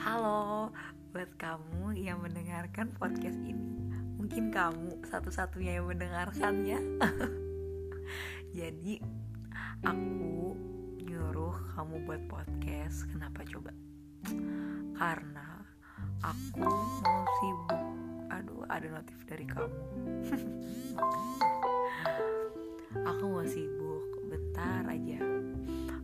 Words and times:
Halo, 0.00 0.72
buat 1.12 1.28
kamu 1.36 1.92
yang 1.92 2.24
mendengarkan 2.24 2.88
podcast 2.96 3.36
ini. 3.44 3.84
Mungkin 4.16 4.48
kamu 4.48 5.04
satu-satunya 5.04 5.76
yang 5.76 5.92
mendengarkannya 5.92 6.80
Jadi 8.56 8.96
aku 9.84 10.56
nyuruh 11.04 11.52
kamu 11.76 12.08
buat 12.08 12.22
podcast. 12.32 13.12
Kenapa 13.12 13.44
coba? 13.44 13.76
Karena 14.96 15.68
aku 16.24 16.64
mau 16.64 17.20
sibuk. 17.36 17.84
Aduh 18.32 18.64
ada 18.72 18.88
notif 18.88 19.20
dari 19.28 19.44
kamu. 19.44 19.68
Aku 23.04 23.24
mau 23.28 23.44
sibuk. 23.44 24.04
Bentar 24.32 24.80
aja. 24.88 25.20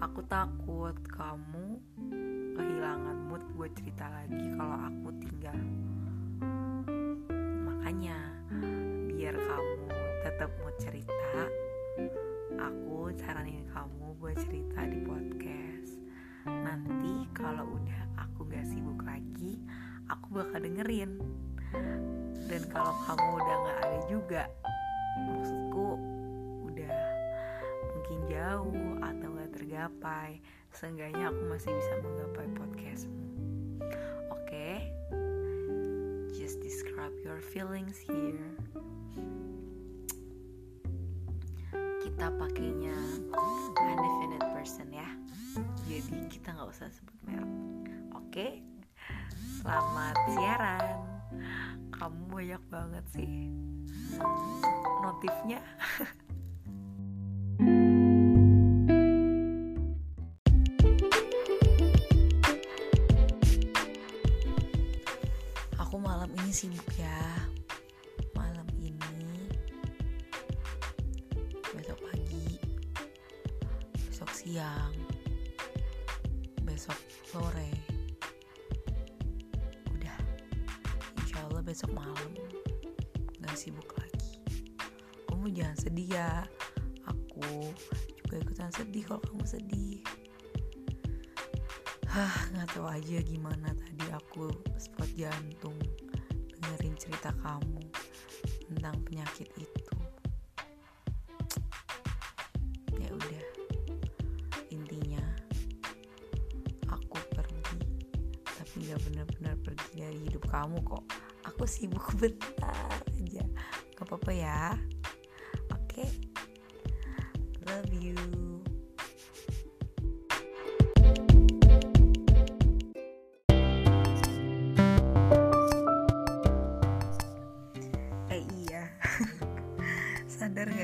Aku 0.00 0.24
takut 0.24 0.96
kamu 1.12 1.76
cerita 3.92 4.08
lagi 4.08 4.48
kalau 4.56 4.78
aku 4.88 5.08
tinggal. 5.20 5.60
Makanya, 7.60 8.16
biar 9.04 9.36
kamu 9.36 9.84
tetap 10.24 10.48
mau 10.64 10.72
cerita, 10.80 11.44
aku 12.56 13.12
saranin 13.20 13.68
kamu 13.68 14.16
buat 14.16 14.32
cerita 14.40 14.88
di 14.88 14.96
podcast. 15.04 16.00
Nanti 16.48 17.28
kalau 17.36 17.68
udah 17.68 18.02
aku 18.16 18.48
gak 18.48 18.64
sibuk 18.64 19.04
lagi, 19.04 19.60
aku 20.08 20.40
bakal 20.40 20.64
dengerin. 20.64 21.20
Dan 22.48 22.64
kalau 22.72 22.96
kamu 23.04 23.28
udah 23.44 23.56
gak 23.60 23.78
ada 23.84 24.00
juga, 24.08 24.42
maksudku 25.20 26.00
udah 26.64 26.96
mungkin 27.92 28.18
jauh 28.24 28.96
atau 29.04 29.28
gak 29.36 29.52
tergapai, 29.52 30.40
seenggaknya 30.72 31.28
aku 31.28 31.44
masih 31.44 31.68
bisa 31.76 31.92
menggapai 32.00 32.48
podcastmu. 32.56 33.31
Okay? 34.30 34.92
just 36.42 36.58
describe 36.58 37.14
your 37.22 37.38
feelings 37.38 37.96
here. 38.02 38.50
Kita 42.02 42.34
pakainya 42.34 42.98
undefinite 43.78 44.42
person 44.50 44.90
ya, 44.90 45.06
jadi 45.86 46.26
kita 46.26 46.50
nggak 46.50 46.66
usah 46.66 46.90
sebut 46.90 47.14
merek. 47.24 47.46
Oke, 47.46 48.26
okay? 48.26 48.52
selamat 49.62 50.16
siaran. 50.34 50.98
Kamu 51.94 52.20
banyak 52.26 52.62
banget 52.66 53.04
sih 53.14 53.48
notifnya. 55.06 55.62
malam 66.22 66.38
ini 66.38 66.54
sibuk 66.54 66.86
ya. 67.02 67.18
Malam 68.38 68.62
ini 68.78 69.50
besok 71.74 71.98
pagi 71.98 72.62
besok 74.06 74.30
siang 74.30 74.94
besok 76.62 76.94
sore. 77.26 77.74
Udah 79.90 80.18
insya 81.18 81.42
Allah 81.42 81.58
besok 81.66 81.90
malam 81.90 82.30
gak 83.42 83.58
sibuk 83.58 83.90
lagi. 83.98 84.38
Kamu 85.26 85.50
jangan 85.50 85.74
sedih 85.74 86.06
ya. 86.06 86.46
Aku 87.02 87.74
juga 88.22 88.38
ikutan 88.38 88.70
sedih 88.70 89.10
kalau 89.10 89.26
kamu 89.26 89.42
sedih. 89.42 89.98
Hah, 92.14 92.46
nggak 92.54 92.78
tahu 92.78 92.86
aja 92.86 93.18
gimana 93.26 93.74
tadi 93.74 94.06
aku 94.14 94.54
spot 94.78 95.10
jantung 95.18 95.74
dengerin 96.62 96.94
cerita 96.94 97.34
kamu 97.42 97.82
tentang 98.70 98.94
penyakit 99.02 99.50
itu. 99.58 99.96
Ya 103.02 103.10
udah, 103.10 103.44
intinya 104.70 105.26
aku 106.86 107.18
pergi, 107.34 107.82
tapi 108.46 108.74
nggak 108.86 109.00
benar-benar 109.10 109.54
pergi 109.66 109.90
dari 109.98 110.18
hidup 110.30 110.46
kamu 110.46 110.78
kok. 110.86 111.02
Aku 111.50 111.66
sibuk 111.66 112.14
bentar 112.22 113.02
aja, 113.10 113.42
gak 113.98 114.06
apa-apa 114.06 114.30
ya. 114.30 114.78
Oke, 115.74 116.06
okay? 116.06 116.08
love 117.66 117.90
you. 117.90 118.51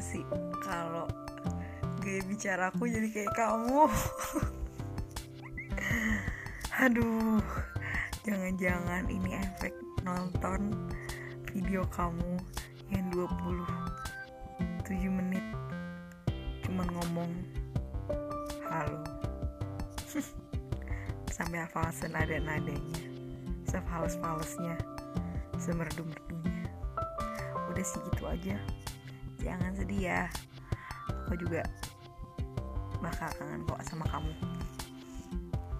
Sih. 0.00 0.24
Kalau 0.64 1.04
gaya 2.00 2.24
bicara 2.24 2.72
aku 2.72 2.88
jadi 2.88 3.08
kayak 3.12 3.36
kamu. 3.36 3.84
Aduh 6.80 7.44
jangan-jangan 8.24 9.04
ini 9.12 9.36
efek 9.36 9.76
nonton 10.00 10.88
video 11.52 11.84
kamu 11.92 12.40
yang 12.88 13.04
27 13.12 13.68
menit 15.12 15.44
cuman 16.64 16.88
ngomong 16.96 17.30
halo. 18.64 19.04
Sampai 21.36 21.60
hafal 21.68 21.92
senada-nadanya 21.92 23.00
sefales-falesnya 23.68 24.80
semerdu-merdunya. 25.60 26.64
Udah 27.68 27.84
sih 27.84 28.00
gitu 28.08 28.24
aja 28.24 28.56
jangan 29.40 29.72
sedih 29.72 30.12
ya. 30.12 30.22
Aku 31.26 31.34
juga 31.40 31.64
bakal 33.00 33.32
kangen 33.40 33.64
kok 33.64 33.80
sama 33.88 34.04
kamu. 34.12 34.32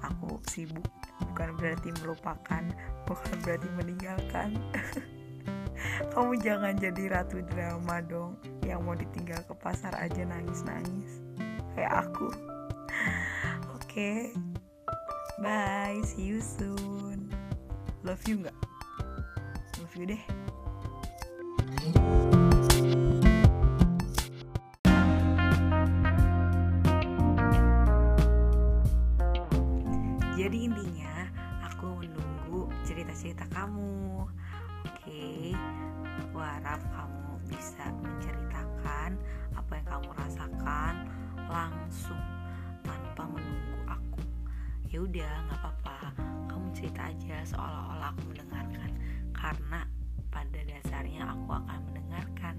Aku 0.00 0.40
sibuk 0.48 0.88
bukan 1.30 1.54
berarti 1.60 1.92
melupakan 2.02 2.64
bukan 3.04 3.34
berarti 3.44 3.68
meninggalkan. 3.76 4.56
Kamu 6.12 6.36
jangan 6.40 6.76
jadi 6.76 7.08
ratu 7.08 7.40
drama 7.44 8.04
dong 8.04 8.36
yang 8.64 8.84
mau 8.84 8.96
ditinggal 8.96 9.40
ke 9.44 9.54
pasar 9.56 9.96
aja 9.96 10.24
nangis-nangis. 10.28 11.24
Kayak 11.76 12.08
aku. 12.08 12.28
Oke. 13.76 13.84
Okay. 13.88 14.18
bye 15.40 15.96
see 16.04 16.36
you 16.36 16.40
soon. 16.44 17.32
Love 18.04 18.20
you 18.28 18.44
nggak? 18.44 18.56
Love 19.80 19.94
you 19.96 20.04
deh 20.04 20.24
Jadi 30.40 30.72
intinya 30.72 31.28
aku 31.68 32.00
menunggu 32.00 32.72
cerita-cerita 32.88 33.44
kamu. 33.52 34.24
Oke, 34.88 35.52
aku 36.16 36.40
harap 36.40 36.80
kamu 36.80 37.36
bisa 37.44 37.84
menceritakan 38.00 39.20
apa 39.52 39.72
yang 39.76 39.84
kamu 39.92 40.08
rasakan 40.16 40.94
langsung 41.44 42.24
tanpa 42.80 43.28
menunggu 43.28 43.84
aku. 43.84 44.24
Ya 44.88 45.04
udah, 45.04 45.34
nggak 45.44 45.60
apa-apa. 45.60 46.16
Kamu 46.48 46.72
cerita 46.72 47.12
aja 47.12 47.44
seolah-olah 47.44 48.08
aku 48.08 48.32
mendengarkan. 48.32 48.90
Karena 49.36 49.84
pada 50.32 50.60
dasarnya 50.64 51.36
aku 51.36 51.52
akan 51.52 51.80
mendengarkan, 51.92 52.56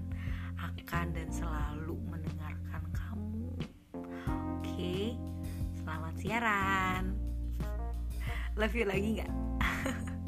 akan 0.54 1.06
dan 1.10 1.28
selalu 1.34 1.98
mendengarkan 2.06 2.82
kamu. 2.94 3.58
Oke, 4.62 5.18
selamat 5.82 6.14
siaran. 6.22 7.11
Love 8.62 8.78
you 8.78 8.86
lagi 8.86 9.08
nggak? 9.18 9.32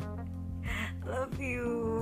Love 1.07 1.39
you. 1.39 1.94